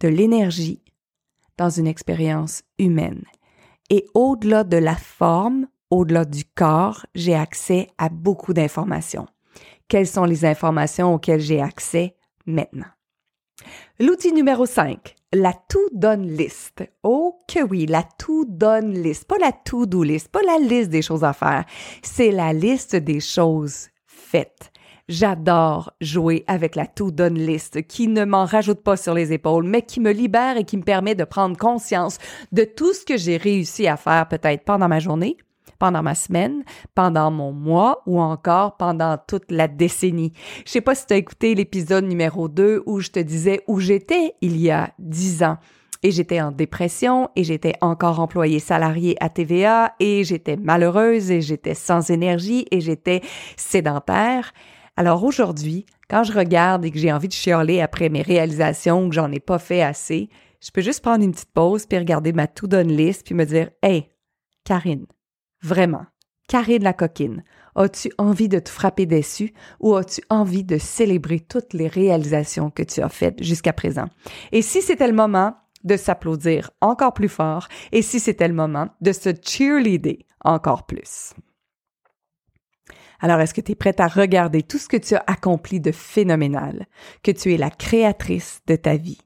de 0.00 0.08
l'énergie 0.08 0.82
dans 1.58 1.70
une 1.70 1.86
expérience 1.86 2.62
humaine. 2.78 3.22
Et 3.90 4.06
au-delà 4.14 4.64
de 4.64 4.76
la 4.78 4.96
forme, 4.96 5.66
au-delà 5.90 6.24
du 6.24 6.44
corps, 6.44 7.06
j'ai 7.14 7.34
accès 7.34 7.88
à 7.98 8.08
beaucoup 8.08 8.54
d'informations. 8.54 9.26
Quelles 9.88 10.06
sont 10.06 10.24
les 10.24 10.44
informations 10.44 11.14
auxquelles 11.14 11.40
j'ai 11.40 11.60
accès 11.60 12.16
maintenant? 12.46 12.86
L'outil 14.00 14.32
numéro 14.32 14.66
5, 14.66 15.14
la 15.32 15.52
to-done 15.52 16.26
list. 16.26 16.82
Oh 17.02 17.44
que 17.46 17.62
oui, 17.62 17.86
la 17.86 18.02
to-done 18.02 18.94
list. 18.94 19.26
Pas 19.26 19.38
la 19.38 19.52
to-do 19.52 20.02
list, 20.02 20.28
pas 20.28 20.42
la 20.42 20.58
liste 20.58 20.90
des 20.90 21.02
choses 21.02 21.24
à 21.24 21.32
faire. 21.32 21.64
C'est 22.02 22.32
la 22.32 22.52
liste 22.52 22.96
des 22.96 23.20
choses 23.20 23.88
faites. 24.06 24.72
J'adore 25.08 25.92
jouer 26.00 26.44
avec 26.46 26.74
la 26.74 26.86
to-done 26.86 27.38
list 27.38 27.86
qui 27.86 28.08
ne 28.08 28.24
m'en 28.24 28.44
rajoute 28.44 28.82
pas 28.82 28.96
sur 28.96 29.14
les 29.14 29.32
épaules, 29.32 29.66
mais 29.66 29.82
qui 29.82 30.00
me 30.00 30.12
libère 30.12 30.56
et 30.56 30.64
qui 30.64 30.76
me 30.76 30.82
permet 30.82 31.14
de 31.14 31.24
prendre 31.24 31.56
conscience 31.56 32.18
de 32.52 32.64
tout 32.64 32.94
ce 32.94 33.04
que 33.04 33.16
j'ai 33.16 33.36
réussi 33.36 33.86
à 33.86 33.96
faire 33.96 34.28
peut-être 34.28 34.64
pendant 34.64 34.88
ma 34.88 35.00
journée, 35.00 35.36
pendant 35.78 36.02
ma 36.02 36.14
semaine, 36.14 36.62
pendant 36.94 37.30
mon 37.30 37.52
mois 37.52 38.02
ou 38.06 38.20
encore 38.20 38.76
pendant 38.76 39.18
toute 39.18 39.50
la 39.50 39.68
décennie. 39.68 40.32
Je 40.64 40.70
sais 40.70 40.80
pas 40.80 40.94
si 40.94 41.06
tu 41.06 41.14
as 41.14 41.16
écouté 41.16 41.54
l'épisode 41.54 42.04
numéro 42.04 42.48
2 42.48 42.82
où 42.86 43.00
je 43.00 43.10
te 43.10 43.20
disais 43.20 43.62
où 43.66 43.80
j'étais 43.80 44.34
il 44.40 44.56
y 44.56 44.70
a 44.70 44.92
dix 44.98 45.42
ans. 45.42 45.58
Et 46.04 46.10
j'étais 46.10 46.40
en 46.40 46.50
dépression 46.50 47.30
et 47.36 47.44
j'étais 47.44 47.74
encore 47.80 48.18
employée 48.18 48.58
salariée 48.58 49.16
à 49.20 49.28
TVA 49.28 49.94
et 50.00 50.24
j'étais 50.24 50.56
malheureuse 50.56 51.30
et 51.30 51.40
j'étais 51.40 51.74
sans 51.74 52.10
énergie 52.10 52.66
et 52.72 52.80
j'étais 52.80 53.20
sédentaire. 53.56 54.52
Alors 54.96 55.22
aujourd'hui, 55.22 55.86
quand 56.10 56.24
je 56.24 56.32
regarde 56.32 56.84
et 56.84 56.90
que 56.90 56.98
j'ai 56.98 57.12
envie 57.12 57.28
de 57.28 57.32
chialer 57.32 57.80
après 57.80 58.08
mes 58.08 58.22
réalisations, 58.22 59.08
que 59.08 59.14
j'en 59.14 59.30
ai 59.30 59.40
pas 59.40 59.58
fait 59.58 59.82
assez, 59.82 60.28
je 60.60 60.70
peux 60.70 60.82
juste 60.82 61.02
prendre 61.02 61.24
une 61.24 61.32
petite 61.32 61.52
pause 61.52 61.86
puis 61.86 61.98
regarder 61.98 62.32
ma 62.32 62.46
to-do 62.46 62.82
list 62.82 63.24
puis 63.24 63.34
me 63.34 63.44
dire, 63.44 63.70
hey, 63.82 64.08
Karine, 64.64 65.06
Vraiment. 65.62 66.06
Carré 66.48 66.78
de 66.78 66.84
la 66.84 66.92
coquine. 66.92 67.44
As-tu 67.74 68.12
envie 68.18 68.48
de 68.48 68.58
te 68.58 68.68
frapper 68.68 69.06
dessus 69.06 69.54
ou 69.80 69.94
as-tu 69.94 70.20
envie 70.28 70.64
de 70.64 70.76
célébrer 70.76 71.40
toutes 71.40 71.72
les 71.72 71.88
réalisations 71.88 72.70
que 72.70 72.82
tu 72.82 73.00
as 73.00 73.08
faites 73.08 73.42
jusqu'à 73.42 73.72
présent? 73.72 74.06
Et 74.50 74.60
si 74.60 74.82
c'était 74.82 75.06
le 75.06 75.14
moment 75.14 75.56
de 75.84 75.96
s'applaudir 75.96 76.70
encore 76.80 77.14
plus 77.14 77.28
fort 77.28 77.68
et 77.92 78.02
si 78.02 78.20
c'était 78.20 78.48
le 78.48 78.54
moment 78.54 78.88
de 79.00 79.12
se 79.12 79.30
cheerleader 79.30 80.26
encore 80.44 80.84
plus? 80.84 81.32
Alors, 83.20 83.40
est-ce 83.40 83.54
que 83.54 83.60
tu 83.60 83.72
es 83.72 83.76
prête 83.76 84.00
à 84.00 84.08
regarder 84.08 84.64
tout 84.64 84.78
ce 84.78 84.88
que 84.88 84.96
tu 84.96 85.14
as 85.14 85.22
accompli 85.28 85.80
de 85.80 85.92
phénoménal, 85.92 86.86
que 87.22 87.30
tu 87.30 87.54
es 87.54 87.56
la 87.56 87.70
créatrice 87.70 88.60
de 88.66 88.74
ta 88.74 88.96
vie 88.96 89.20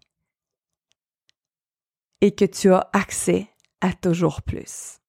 et 2.20 2.34
que 2.34 2.44
tu 2.44 2.72
as 2.72 2.90
accès 2.92 3.48
à 3.80 3.94
toujours 3.94 4.42
plus? 4.42 5.00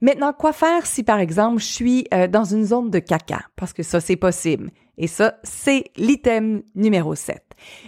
Maintenant, 0.00 0.32
quoi 0.32 0.52
faire 0.52 0.86
si, 0.86 1.02
par 1.02 1.18
exemple, 1.18 1.60
je 1.60 1.66
suis 1.66 2.06
euh, 2.14 2.26
dans 2.28 2.44
une 2.44 2.64
zone 2.64 2.90
de 2.90 2.98
caca? 2.98 3.42
Parce 3.56 3.72
que 3.72 3.82
ça, 3.82 4.00
c'est 4.00 4.16
possible. 4.16 4.70
Et 4.96 5.06
ça, 5.06 5.34
c'est 5.44 5.84
l'item 5.96 6.62
numéro 6.74 7.14
7. 7.14 7.42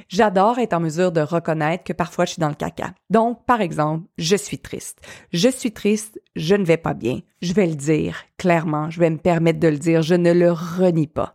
J'adore 0.08 0.58
être 0.58 0.72
en 0.72 0.80
mesure 0.80 1.12
de 1.12 1.20
reconnaître 1.20 1.84
que 1.84 1.92
parfois 1.92 2.24
je 2.24 2.32
suis 2.32 2.40
dans 2.40 2.48
le 2.48 2.54
caca. 2.54 2.94
Donc, 3.08 3.44
par 3.46 3.60
exemple, 3.60 4.06
je 4.18 4.36
suis 4.36 4.58
triste. 4.58 5.00
Je 5.32 5.48
suis 5.48 5.72
triste, 5.72 6.20
je 6.36 6.54
ne 6.54 6.64
vais 6.64 6.76
pas 6.76 6.94
bien. 6.94 7.20
Je 7.42 7.52
vais 7.52 7.66
le 7.66 7.74
dire 7.74 8.24
clairement, 8.38 8.90
je 8.90 9.00
vais 9.00 9.10
me 9.10 9.18
permettre 9.18 9.60
de 9.60 9.68
le 9.68 9.78
dire, 9.78 10.02
je 10.02 10.14
ne 10.14 10.32
le 10.32 10.52
renie 10.52 11.06
pas. 11.06 11.34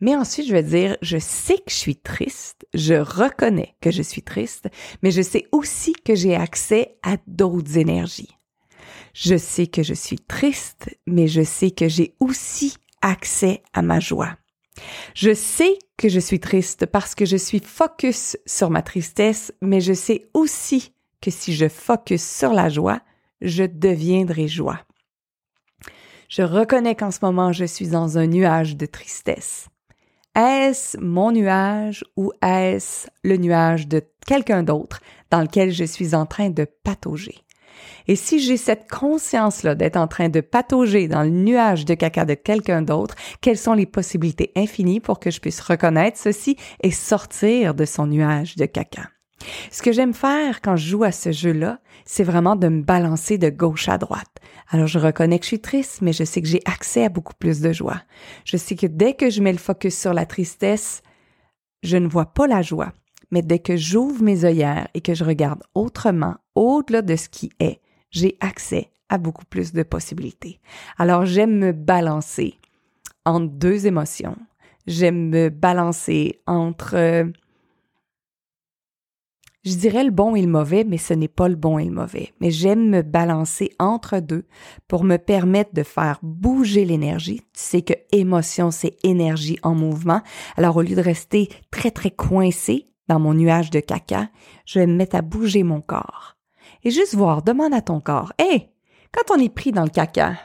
Mais 0.00 0.14
ensuite, 0.14 0.46
je 0.46 0.52
vais 0.52 0.62
dire, 0.62 0.96
je 1.02 1.18
sais 1.18 1.56
que 1.56 1.70
je 1.70 1.74
suis 1.74 1.96
triste, 1.96 2.66
je 2.74 2.94
reconnais 2.94 3.74
que 3.80 3.90
je 3.90 4.02
suis 4.02 4.22
triste, 4.22 4.68
mais 5.02 5.10
je 5.10 5.22
sais 5.22 5.46
aussi 5.52 5.92
que 5.92 6.14
j'ai 6.14 6.36
accès 6.36 6.98
à 7.02 7.16
d'autres 7.26 7.78
énergies. 7.78 8.36
Je 9.18 9.38
sais 9.38 9.66
que 9.66 9.82
je 9.82 9.94
suis 9.94 10.18
triste, 10.18 10.94
mais 11.06 11.26
je 11.26 11.40
sais 11.40 11.70
que 11.70 11.88
j'ai 11.88 12.14
aussi 12.20 12.76
accès 13.00 13.62
à 13.72 13.80
ma 13.80 13.98
joie. 13.98 14.36
Je 15.14 15.32
sais 15.32 15.78
que 15.96 16.10
je 16.10 16.20
suis 16.20 16.38
triste 16.38 16.84
parce 16.84 17.14
que 17.14 17.24
je 17.24 17.38
suis 17.38 17.60
focus 17.60 18.36
sur 18.44 18.68
ma 18.68 18.82
tristesse, 18.82 19.54
mais 19.62 19.80
je 19.80 19.94
sais 19.94 20.28
aussi 20.34 20.92
que 21.22 21.30
si 21.30 21.54
je 21.54 21.66
focus 21.66 22.22
sur 22.22 22.52
la 22.52 22.68
joie, 22.68 23.00
je 23.40 23.64
deviendrai 23.64 24.48
joie. 24.48 24.80
Je 26.28 26.42
reconnais 26.42 26.94
qu'en 26.94 27.10
ce 27.10 27.20
moment, 27.22 27.52
je 27.52 27.64
suis 27.64 27.88
dans 27.88 28.18
un 28.18 28.26
nuage 28.26 28.76
de 28.76 28.84
tristesse. 28.84 29.68
Est-ce 30.34 30.98
mon 30.98 31.32
nuage 31.32 32.04
ou 32.18 32.32
est-ce 32.42 33.08
le 33.24 33.38
nuage 33.38 33.88
de 33.88 34.02
quelqu'un 34.26 34.62
d'autre 34.62 35.00
dans 35.30 35.40
lequel 35.40 35.72
je 35.72 35.84
suis 35.84 36.14
en 36.14 36.26
train 36.26 36.50
de 36.50 36.66
patauger? 36.84 37.45
Et 38.08 38.16
si 38.16 38.40
j'ai 38.40 38.56
cette 38.56 38.88
conscience-là 38.90 39.74
d'être 39.74 39.96
en 39.96 40.06
train 40.06 40.28
de 40.28 40.40
patauger 40.40 41.08
dans 41.08 41.22
le 41.22 41.30
nuage 41.30 41.84
de 41.84 41.94
caca 41.94 42.24
de 42.24 42.34
quelqu'un 42.34 42.82
d'autre, 42.82 43.14
quelles 43.40 43.58
sont 43.58 43.74
les 43.74 43.86
possibilités 43.86 44.52
infinies 44.56 45.00
pour 45.00 45.20
que 45.20 45.30
je 45.30 45.40
puisse 45.40 45.60
reconnaître 45.60 46.18
ceci 46.18 46.56
et 46.82 46.90
sortir 46.90 47.74
de 47.74 47.84
son 47.84 48.06
nuage 48.06 48.56
de 48.56 48.66
caca? 48.66 49.08
Ce 49.70 49.82
que 49.82 49.92
j'aime 49.92 50.14
faire 50.14 50.60
quand 50.60 50.76
je 50.76 50.88
joue 50.88 51.04
à 51.04 51.12
ce 51.12 51.30
jeu-là, 51.30 51.80
c'est 52.04 52.24
vraiment 52.24 52.56
de 52.56 52.68
me 52.68 52.82
balancer 52.82 53.38
de 53.38 53.50
gauche 53.50 53.88
à 53.88 53.98
droite. 53.98 54.40
Alors 54.70 54.86
je 54.86 54.98
reconnais 54.98 55.38
que 55.38 55.44
je 55.44 55.48
suis 55.48 55.60
triste, 55.60 56.00
mais 56.02 56.12
je 56.12 56.24
sais 56.24 56.42
que 56.42 56.48
j'ai 56.48 56.62
accès 56.64 57.04
à 57.04 57.08
beaucoup 57.08 57.34
plus 57.38 57.60
de 57.60 57.72
joie. 57.72 58.02
Je 58.44 58.56
sais 58.56 58.76
que 58.76 58.86
dès 58.86 59.14
que 59.14 59.30
je 59.30 59.42
mets 59.42 59.52
le 59.52 59.58
focus 59.58 59.98
sur 59.98 60.14
la 60.14 60.26
tristesse, 60.26 61.02
je 61.82 61.96
ne 61.96 62.08
vois 62.08 62.26
pas 62.26 62.46
la 62.46 62.62
joie. 62.62 62.92
Mais 63.30 63.42
dès 63.42 63.58
que 63.58 63.76
j'ouvre 63.76 64.22
mes 64.22 64.44
œillères 64.44 64.88
et 64.94 65.00
que 65.00 65.14
je 65.14 65.24
regarde 65.24 65.62
autrement, 65.74 66.36
au-delà 66.54 67.02
de 67.02 67.16
ce 67.16 67.28
qui 67.28 67.50
est, 67.60 67.80
j'ai 68.10 68.36
accès 68.40 68.90
à 69.08 69.18
beaucoup 69.18 69.44
plus 69.44 69.72
de 69.72 69.82
possibilités. 69.82 70.60
Alors 70.98 71.26
j'aime 71.26 71.58
me 71.58 71.72
balancer 71.72 72.58
entre 73.24 73.46
deux 73.46 73.86
émotions. 73.86 74.36
J'aime 74.86 75.30
me 75.30 75.48
balancer 75.48 76.40
entre, 76.46 76.94
euh, 76.94 77.24
je 79.64 79.74
dirais 79.74 80.04
le 80.04 80.12
bon 80.12 80.36
et 80.36 80.42
le 80.42 80.48
mauvais, 80.48 80.84
mais 80.84 80.96
ce 80.96 81.12
n'est 81.12 81.26
pas 81.26 81.48
le 81.48 81.56
bon 81.56 81.78
et 81.78 81.84
le 81.84 81.90
mauvais. 81.90 82.32
Mais 82.40 82.52
j'aime 82.52 82.88
me 82.88 83.02
balancer 83.02 83.72
entre 83.80 84.20
deux 84.20 84.44
pour 84.86 85.02
me 85.02 85.16
permettre 85.16 85.74
de 85.74 85.82
faire 85.82 86.20
bouger 86.22 86.84
l'énergie. 86.84 87.40
Tu 87.52 87.60
sais 87.60 87.82
que 87.82 87.94
émotion, 88.12 88.70
c'est 88.70 88.96
énergie 89.04 89.58
en 89.62 89.74
mouvement. 89.74 90.22
Alors 90.56 90.76
au 90.76 90.82
lieu 90.82 90.94
de 90.94 91.00
rester 91.00 91.48
très 91.72 91.90
très 91.90 92.12
coincé 92.12 92.86
dans 93.08 93.20
mon 93.20 93.34
nuage 93.34 93.70
de 93.70 93.80
caca, 93.80 94.28
je 94.64 94.78
vais 94.78 94.86
me 94.86 94.96
mettre 94.96 95.16
à 95.16 95.22
bouger 95.22 95.62
mon 95.62 95.80
corps. 95.80 96.36
Et 96.82 96.90
juste 96.90 97.14
voir, 97.14 97.42
demande 97.42 97.74
à 97.74 97.82
ton 97.82 98.00
corps, 98.00 98.32
hé, 98.38 98.70
quand 99.12 99.34
on 99.34 99.40
est 99.40 99.52
pris 99.52 99.72
dans 99.72 99.84
le 99.84 99.90
caca, 99.90 100.36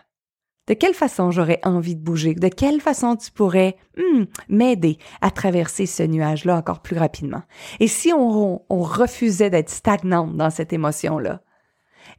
de 0.67 0.73
quelle 0.75 0.93
façon 0.93 1.31
j'aurais 1.31 1.59
envie 1.63 1.95
de 1.95 2.03
bouger? 2.03 2.33
De 2.33 2.47
quelle 2.47 2.79
façon 2.79 3.15
tu 3.15 3.31
pourrais 3.31 3.75
hmm, 3.97 4.23
m'aider 4.47 4.99
à 5.19 5.31
traverser 5.31 5.85
ce 5.85 6.03
nuage-là 6.03 6.55
encore 6.55 6.81
plus 6.81 6.97
rapidement? 6.97 7.41
Et 7.79 7.87
si 7.87 8.13
on, 8.13 8.63
on 8.69 8.81
refusait 8.81 9.49
d'être 9.49 9.69
stagnante 9.69 10.37
dans 10.37 10.49
cette 10.49 10.71
émotion-là? 10.71 11.41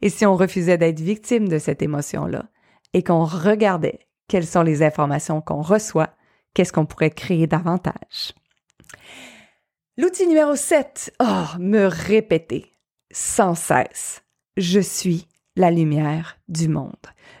Et 0.01 0.09
si 0.09 0.25
on 0.25 0.35
refusait 0.35 0.77
d'être 0.77 0.99
victime 0.99 1.47
de 1.47 1.57
cette 1.57 1.81
émotion-là? 1.81 2.45
Et 2.93 3.01
qu'on 3.01 3.23
regardait 3.23 3.99
quelles 4.27 4.45
sont 4.45 4.61
les 4.61 4.83
informations 4.83 5.41
qu'on 5.41 5.61
reçoit, 5.61 6.09
qu'est-ce 6.53 6.73
qu'on 6.73 6.85
pourrait 6.85 7.11
créer 7.11 7.47
davantage? 7.47 8.35
L'outil 9.95 10.25
numéro 10.25 10.55
7, 10.55 11.13
oh, 11.21 11.45
me 11.59 11.85
répéter 11.85 12.73
sans 13.11 13.53
cesse. 13.53 14.23
Je 14.57 14.79
suis 14.79 15.27
la 15.55 15.69
lumière 15.69 16.39
du 16.47 16.67
monde. 16.67 16.95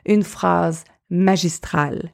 Une 0.05 0.21
phrase 0.21 0.83
magistrale 1.09 2.13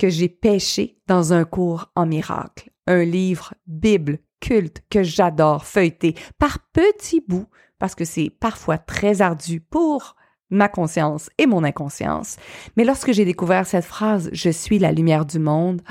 que 0.00 0.08
j'ai 0.08 0.30
pêchée 0.30 1.02
dans 1.06 1.34
un 1.34 1.44
cours 1.44 1.92
en 1.96 2.06
miracle. 2.06 2.70
Un 2.86 3.04
livre 3.04 3.52
Bible 3.66 4.20
culte 4.40 4.80
que 4.88 5.02
j'adore 5.02 5.66
feuilleter 5.66 6.14
par 6.38 6.60
petits 6.72 7.22
bouts 7.28 7.50
parce 7.78 7.94
que 7.94 8.06
c'est 8.06 8.30
parfois 8.30 8.78
très 8.78 9.20
ardu 9.20 9.60
pour 9.60 10.16
ma 10.48 10.70
conscience 10.70 11.28
et 11.36 11.46
mon 11.46 11.62
inconscience. 11.62 12.36
Mais 12.78 12.84
lorsque 12.84 13.12
j'ai 13.12 13.26
découvert 13.26 13.66
cette 13.66 13.84
phrase, 13.84 14.30
je 14.32 14.48
suis 14.48 14.78
la 14.78 14.92
lumière 14.92 15.26
du 15.26 15.38
monde, 15.38 15.82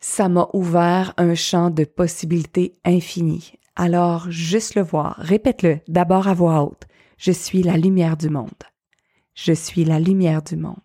ça 0.00 0.28
m'a 0.28 0.48
ouvert 0.54 1.12
un 1.18 1.34
champ 1.34 1.70
de 1.70 1.84
possibilités 1.84 2.78
infinies. 2.84 3.52
Alors, 3.76 4.30
juste 4.30 4.74
le 4.74 4.82
voir, 4.82 5.16
répète-le 5.18 5.80
d'abord 5.88 6.26
à 6.26 6.34
voix 6.34 6.62
haute. 6.62 6.86
Je 7.18 7.32
suis 7.32 7.62
la 7.62 7.76
lumière 7.76 8.16
du 8.16 8.30
monde. 8.30 8.50
Je 9.34 9.52
suis 9.52 9.84
la 9.84 10.00
lumière 10.00 10.42
du 10.42 10.56
monde. 10.56 10.76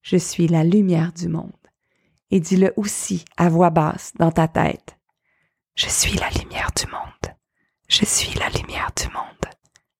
Je 0.00 0.16
suis 0.16 0.48
la 0.48 0.64
lumière 0.64 1.12
du 1.12 1.28
monde. 1.28 1.52
Et 2.30 2.40
dis-le 2.40 2.72
aussi 2.76 3.24
à 3.36 3.50
voix 3.50 3.70
basse 3.70 4.12
dans 4.18 4.32
ta 4.32 4.48
tête. 4.48 4.96
Je 5.74 5.88
suis 5.88 6.16
la 6.18 6.30
lumière 6.30 6.70
du 6.74 6.90
monde. 6.90 7.36
Je 7.88 8.04
suis 8.04 8.38
la 8.38 8.48
lumière 8.48 8.90
du 8.96 9.06
monde. 9.12 9.52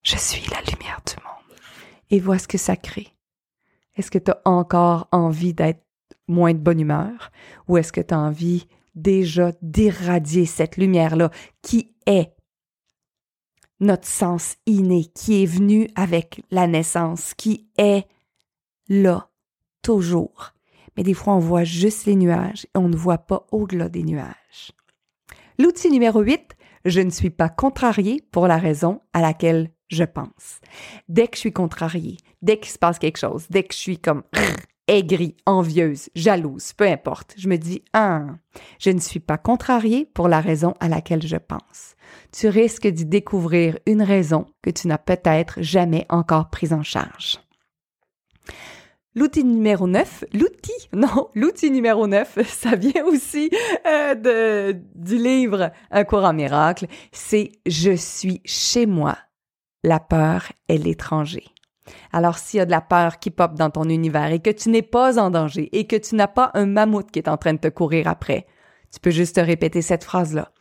Je 0.03 0.17
suis 0.17 0.51
la 0.51 0.61
lumière 0.63 1.01
du 1.07 1.23
monde. 1.23 1.59
Et 2.11 2.19
vois 2.19 2.39
ce 2.39 2.49
que 2.49 2.59
ça 2.59 2.77
crée. 2.77 3.09
Est-ce 3.95 4.11
que 4.11 4.19
tu 4.19 4.31
as 4.31 4.41
encore 4.47 5.09
envie 5.13 5.55
d'être 5.55 5.85
moins 6.33 6.55
de 6.55 6.59
bonne 6.59 6.81
humeur? 6.81 7.31
Ou 7.69 7.77
est-ce 7.77 7.93
que 7.93 8.01
tu 8.01 8.15
as 8.15 8.19
envie 8.19 8.67
déjà 8.95 9.53
d'irradier 9.63 10.47
cette 10.47 10.77
lumière-là 10.77 11.31
qui 11.63 11.95
est 12.07 12.33
notre 13.81 14.07
sens 14.07 14.57
inné, 14.67 15.07
qui 15.15 15.43
est 15.43 15.47
venu 15.47 15.89
avec 15.95 16.43
la 16.51 16.67
naissance, 16.67 17.35
qui 17.35 17.69
est 17.79 18.07
là, 18.89 19.29
toujours? 19.83 20.53
Mais 20.97 21.03
des 21.03 21.15
fois, 21.15 21.35
on 21.35 21.39
voit 21.39 21.65
juste 21.65 22.07
les 22.07 22.17
nuages 22.17 22.67
et 22.75 22.79
on 22.79 22.89
ne 22.89 22.97
voit 22.97 23.19
pas 23.19 23.47
au-delà 23.51 23.89
des 23.89 24.03
nuages. 24.03 24.73
L'outil 25.59 25.91
numéro 25.91 26.21
8, 26.21 26.57
je 26.85 27.01
ne 27.01 27.11
suis 27.11 27.31
pas 27.31 27.49
contrarié 27.49 28.23
pour 28.31 28.47
la 28.47 28.59
raison 28.59 29.01
à 29.13 29.21
laquelle 29.21 29.71
je 29.89 30.05
pense. 30.05 30.61
Dès 31.09 31.29
que 31.29 31.37
je 31.37 31.41
suis 31.41 31.53
contrarié, 31.53 32.17
dès 32.41 32.59
qu'il 32.59 32.73
se 32.73 32.79
passe 32.79 32.99
quelque 32.99 33.19
chose, 33.19 33.47
dès 33.51 33.63
que 33.63 33.75
je 33.75 33.79
suis 33.79 33.99
comme 33.99 34.23
aigrie, 34.89 35.37
envieuse, 35.47 36.09
jalouse, 36.15 36.73
peu 36.73 36.87
importe. 36.87 37.35
Je 37.37 37.49
me 37.49 37.57
dis, 37.57 37.83
ah, 37.93 38.27
je 38.79 38.91
ne 38.91 39.01
suis 39.01 39.21
pas 39.21 39.39
contrariée 39.39 40.09
pour 40.13 40.29
la 40.29 40.41
raison 40.41 40.75
à 40.81 40.89
laquelle 40.89 41.27
je 41.27 41.37
pense. 41.37 41.95
Tu 42.33 42.49
risques 42.49 42.87
d'y 42.87 43.07
découvrir 43.07 43.79
une 43.87 44.03
raison 44.03 44.47
que 44.63 44.71
tu 44.71 44.89
n'as 44.89 44.99
peut-être 44.99 45.63
jamais 45.63 46.07
encore 46.09 46.51
prise 46.51 46.73
en 46.73 46.83
charge. 46.83 47.41
L'outil 49.15 49.45
numéro 49.45 49.87
9, 49.87 50.25
l'outil, 50.33 50.73
non, 50.95 51.29
l'outil 51.35 51.71
numéro 51.71 52.07
9, 52.07 52.39
ça 52.47 52.77
vient 52.77 53.05
aussi 53.05 53.51
euh, 53.87 54.15
de, 54.15 54.81
du 54.95 55.17
livre 55.17 55.71
Un 55.91 56.05
cours 56.05 56.25
en 56.25 56.33
miracle, 56.33 56.87
c'est 57.13 57.53
Je 57.67 57.93
suis 57.93 58.41
chez 58.47 58.87
moi. 58.87 59.19
La 59.85 60.01
peur 60.01 60.51
est 60.69 60.79
l'étranger. 60.79 61.45
Alors 62.13 62.39
s'il 62.39 62.59
y 62.59 62.61
a 62.61 62.67
de 62.67 62.71
la 62.71 62.81
peur 62.81 63.19
qui 63.19 63.31
pop 63.31 63.55
dans 63.55 63.71
ton 63.71 63.89
univers 63.89 64.33
et 64.33 64.41
que 64.41 64.51
tu 64.51 64.71
n'es 64.71 64.83
pas 64.83 65.19
en 65.19 65.31
danger 65.31 65.69
et 65.77 65.87
que 65.87 65.97
tu 65.97 66.15
n'as 66.15 66.29
pas 66.29 66.51
un 66.55 66.67
mammouth 66.67 67.11
qui 67.11 67.19
est 67.19 67.29
en 67.29 67.37
train 67.37 67.55
de 67.55 67.59
te 67.59 67.69
courir 67.69 68.09
après, 68.09 68.47
tu 68.93 69.01
peux 69.01 69.11
juste 69.11 69.37
te 69.37 69.41
répéter 69.41 69.83
cette 69.83 70.05
phrase-là. 70.05 70.53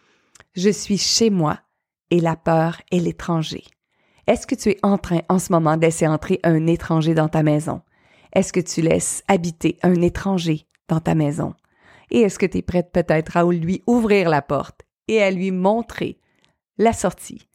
Je 0.53 0.69
suis 0.69 0.97
chez 0.97 1.29
moi 1.29 1.59
et 2.09 2.19
la 2.19 2.35
peur 2.35 2.81
est 2.91 2.99
l'étranger. 2.99 3.63
Est-ce 4.27 4.47
que 4.47 4.55
tu 4.55 4.69
es 4.69 4.77
en 4.83 4.97
train 4.97 5.21
en 5.29 5.39
ce 5.39 5.51
moment 5.51 5.77
de 5.77 5.81
laisser 5.81 6.07
entrer 6.07 6.39
un 6.43 6.67
étranger 6.67 7.13
dans 7.13 7.29
ta 7.29 7.43
maison? 7.43 7.81
Est-ce 8.33 8.53
que 8.53 8.59
tu 8.59 8.81
laisses 8.81 9.23
habiter 9.27 9.77
un 9.83 10.01
étranger 10.01 10.67
dans 10.87 10.99
ta 10.99 11.15
maison? 11.15 11.53
Et 12.11 12.21
est-ce 12.21 12.39
que 12.39 12.45
tu 12.45 12.59
es 12.59 12.61
prête 12.61 12.91
peut-être 12.91 13.37
à 13.37 13.43
lui 13.43 13.83
ouvrir 13.87 14.29
la 14.29 14.41
porte 14.41 14.81
et 15.07 15.21
à 15.21 15.31
lui 15.31 15.51
montrer 15.51 16.19
la 16.77 16.93
sortie? 16.93 17.47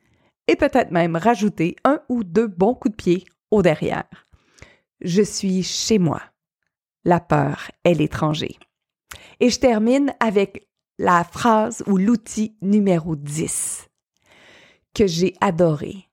Et 0.49 0.56
peut-être 0.56 0.90
même 0.90 1.16
rajouter 1.16 1.76
un 1.85 2.00
ou 2.08 2.25
deux 2.25 2.46
bons 2.46 2.75
coups 2.75 2.92
de 2.92 3.02
pied 3.02 3.25
au 3.50 3.62
derrière. 3.62 4.08
Je 5.00 5.22
suis 5.22 5.62
chez 5.62 5.98
moi. 5.98 6.22
La 7.04 7.20
peur 7.20 7.70
est 7.84 7.94
l'étranger. 7.94 8.56
Et 9.40 9.50
je 9.50 9.60
termine 9.60 10.14
avec 10.20 10.68
la 10.98 11.24
phrase 11.24 11.82
ou 11.86 11.96
l'outil 11.96 12.56
numéro 12.62 13.16
10 13.16 13.88
que 14.94 15.06
j'ai 15.06 15.34
adoré, 15.42 16.08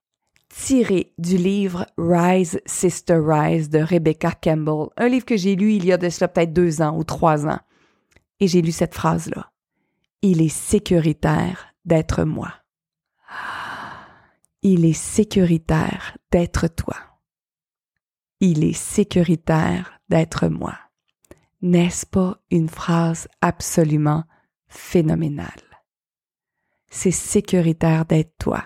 tiré 0.49 1.13
du 1.17 1.37
livre 1.37 1.85
Rise, 1.97 2.59
Sister 2.65 3.17
Rise 3.25 3.69
de 3.69 3.79
Rebecca 3.79 4.31
Campbell, 4.31 4.89
un 4.97 5.07
livre 5.07 5.25
que 5.25 5.37
j'ai 5.37 5.55
lu 5.55 5.73
il 5.73 5.85
y 5.85 5.93
a 5.93 5.97
de 5.97 6.09
cela 6.09 6.27
peut-être 6.27 6.51
deux 6.51 6.81
ans 6.81 6.97
ou 6.97 7.05
trois 7.05 7.47
ans. 7.47 7.59
Et 8.41 8.47
j'ai 8.47 8.61
lu 8.61 8.73
cette 8.73 8.93
phrase-là. 8.93 9.51
Il 10.21 10.41
est 10.41 10.49
sécuritaire 10.49 11.73
d'être 11.85 12.25
moi. 12.25 12.53
Il 14.61 14.85
est 14.85 14.93
sécuritaire 14.93 16.17
d'être 16.31 16.67
toi. 16.67 17.12
Il 18.45 18.65
est 18.65 18.73
sécuritaire 18.73 20.01
d'être 20.09 20.49
moi. 20.49 20.77
N'est-ce 21.61 22.05
pas 22.05 22.41
une 22.51 22.67
phrase 22.67 23.29
absolument 23.39 24.25
phénoménale? 24.67 25.47
C'est 26.89 27.11
sécuritaire 27.11 28.05
d'être 28.05 28.37
toi. 28.37 28.65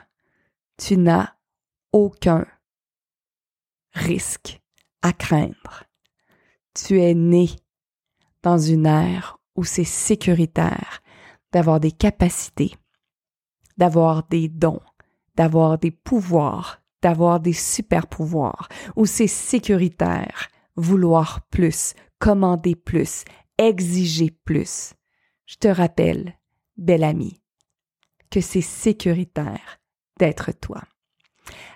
Tu 0.77 0.97
n'as 0.97 1.35
aucun 1.91 2.47
risque 3.93 4.59
à 5.03 5.13
craindre. 5.13 5.83
Tu 6.73 6.99
es 6.99 7.13
né 7.13 7.47
dans 8.41 8.57
une 8.57 8.87
ère 8.87 9.37
où 9.55 9.63
c'est 9.63 9.83
sécuritaire 9.83 11.03
d'avoir 11.51 11.79
des 11.79 11.91
capacités, 11.91 12.75
d'avoir 13.77 14.27
des 14.27 14.49
dons, 14.49 14.81
d'avoir 15.35 15.77
des 15.77 15.91
pouvoirs, 15.91 16.81
d'avoir 17.01 17.39
des 17.39 17.53
super 17.53 18.07
pouvoirs, 18.07 18.69
où 18.95 19.05
c'est 19.05 19.27
sécuritaire, 19.27 20.47
vouloir 20.75 21.41
plus, 21.49 21.93
commander 22.19 22.75
plus, 22.75 23.23
exiger 23.57 24.31
plus. 24.31 24.93
Je 25.45 25.55
te 25.55 25.67
rappelle, 25.67 26.37
bel 26.77 27.03
ami, 27.03 27.41
que 28.29 28.41
c'est 28.41 28.61
sécuritaire 28.61 29.79
d'être 30.19 30.51
toi. 30.51 30.81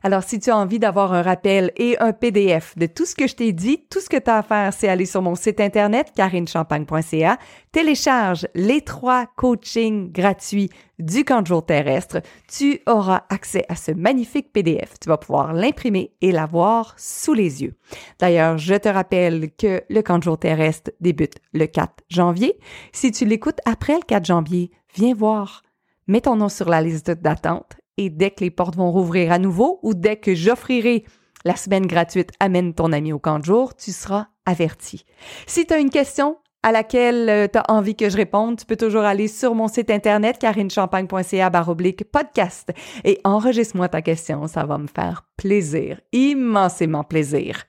Alors, 0.04 0.24
si 0.24 0.40
tu 0.40 0.50
as 0.50 0.58
envie 0.58 0.80
d'avoir 0.80 1.14
un 1.14 1.22
rappel 1.22 1.72
et 1.78 1.98
un 2.00 2.14
PDF 2.14 2.76
de 2.78 2.88
tout 2.88 3.06
ce 3.06 3.16
que 3.16 3.28
je 3.28 3.36
t'ai 3.36 3.54
dit, 3.54 3.86
tout 3.90 4.00
ce 4.00 4.10
que 4.10 4.18
tu 4.18 4.30
as 4.30 4.38
à 4.38 4.44
faire, 4.44 4.74
c'est 4.74 4.88
aller 4.88 5.06
sur 5.06 5.22
mon 5.22 5.36
site 5.36 5.60
internet 5.60 6.12
carinechampagne.ca, 6.16 7.38
télécharge 7.72 8.48
les 8.56 8.82
trois 8.82 9.28
coachings 9.36 10.12
gratuits 10.12 10.70
du 11.00 11.24
camp 11.24 11.42
de 11.42 11.48
jour 11.48 11.66
terrestre. 11.66 12.22
Tu 12.48 12.80
auras 12.88 13.24
accès 13.30 13.66
à 13.70 13.76
ce 13.76 13.92
magnifique 13.92 14.52
PDF. 14.52 14.94
Tu 15.00 15.10
vas 15.10 15.18
pouvoir 15.18 15.54
l'imprimer 15.54 16.12
et 16.22 16.32
l'avoir 16.32 16.96
sous 16.98 17.34
les 17.34 17.64
yeux. 17.64 17.76
D'ailleurs, 18.20 18.58
je 18.58 18.76
te 18.76 18.90
rappelle 18.90 19.52
que 19.52 19.82
le 19.90 20.02
camp 20.02 20.18
de 20.18 20.24
jour 20.24 20.38
terrestre 20.38 20.92
débute 21.00 21.38
le 21.54 21.66
4 21.66 22.04
janvier. 22.10 22.58
Si 22.92 23.12
tu 23.12 23.26
l'écoutes 23.26 23.60
après 23.66 23.96
le 23.96 24.06
4 24.06 24.26
janvier, 24.26 24.72
viens 24.96 25.14
voir. 25.14 25.64
Mets 26.08 26.22
ton 26.22 26.36
nom 26.36 26.50
sur 26.50 26.68
la 26.68 26.82
liste 26.82 27.12
d'attente 27.12 27.78
et 28.02 28.10
dès 28.10 28.32
que 28.32 28.44
les 28.44 28.50
portes 28.50 28.76
vont 28.76 28.92
rouvrir 28.92 29.32
à 29.32 29.38
nouveau 29.38 29.80
ou 29.84 29.94
dès 29.94 30.16
que 30.16 30.34
j'offrirai 30.34 31.06
la 31.46 31.56
semaine 31.56 31.86
gratuite 31.86 32.32
Amène 32.40 32.74
ton 32.74 32.92
ami 32.92 33.14
au 33.14 33.20
camp 33.20 33.40
de 33.40 33.46
jour, 33.46 33.76
tu 33.76 33.92
seras 33.92 34.28
averti. 34.46 35.06
Si 35.46 35.66
tu 35.66 35.74
as 35.74 35.80
une 35.80 35.92
question 35.92 36.38
à 36.64 36.72
laquelle 36.72 37.30
euh, 37.30 37.48
tu 37.52 37.60
as 37.60 37.66
envie 37.70 37.96
que 37.96 38.10
je 38.10 38.18
réponde, 38.18 38.58
tu 38.58 38.66
peux 38.66 38.76
toujours 38.76 39.04
aller 39.04 39.28
sur 39.28 39.54
mon 39.56 39.68
site 39.68 39.90
internet 39.90 40.40
carinechampagne.ca 40.40 41.50
baroblique 41.50 42.12
podcast 42.12 42.72
et 43.04 43.20
enregistre-moi 43.24 43.90
ta 43.90 44.02
question. 44.02 44.48
Ça 44.48 44.66
va 44.66 44.78
me 44.78 44.88
faire 44.88 45.24
plaisir, 45.38 46.02
immensément 46.12 47.04
plaisir 47.04 47.66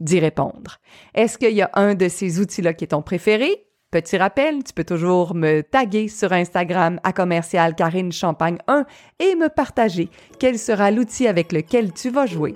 d'y 0.00 0.20
répondre. 0.20 0.78
Est-ce 1.14 1.38
qu'il 1.38 1.54
y 1.54 1.62
a 1.62 1.70
un 1.74 1.94
de 1.94 2.08
ces 2.08 2.40
outils-là 2.40 2.72
qui 2.72 2.84
est 2.84 2.88
ton 2.88 3.02
préféré? 3.02 3.67
Petit 3.90 4.18
rappel, 4.18 4.62
tu 4.64 4.74
peux 4.74 4.84
toujours 4.84 5.34
me 5.34 5.62
taguer 5.62 6.08
sur 6.08 6.34
Instagram 6.34 7.00
à 7.04 7.14
commercial 7.14 7.74
Karine 7.74 8.12
Champagne 8.12 8.58
1 8.66 8.84
et 9.18 9.34
me 9.34 9.48
partager 9.48 10.10
quel 10.38 10.58
sera 10.58 10.90
l'outil 10.90 11.26
avec 11.26 11.52
lequel 11.52 11.94
tu 11.94 12.10
vas 12.10 12.26
jouer 12.26 12.54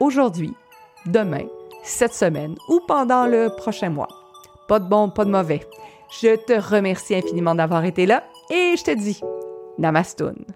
aujourd'hui, 0.00 0.54
demain, 1.04 1.44
cette 1.82 2.14
semaine 2.14 2.54
ou 2.70 2.80
pendant 2.88 3.26
le 3.26 3.50
prochain 3.54 3.90
mois. 3.90 4.08
Pas 4.68 4.78
de 4.78 4.88
bon, 4.88 5.10
pas 5.10 5.26
de 5.26 5.30
mauvais. 5.30 5.60
Je 6.18 6.36
te 6.46 6.54
remercie 6.54 7.14
infiniment 7.14 7.54
d'avoir 7.54 7.84
été 7.84 8.06
là 8.06 8.24
et 8.48 8.74
je 8.78 8.82
te 8.82 8.90
dis 8.92 9.20
Namastoun. 9.76 10.46